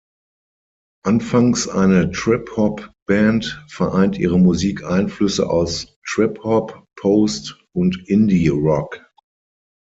Anfangs 1.05 1.67
eine 1.69 2.09
Trip-Hop-Band, 2.09 3.63
vereint 3.67 4.17
ihre 4.17 4.39
Musik 4.39 4.83
Einflüsse 4.83 5.47
aus 5.47 5.95
Trip-Hop, 6.07 6.85
Post- 6.95 7.55
und 7.75 8.01
Indie-Rock. 8.09 9.05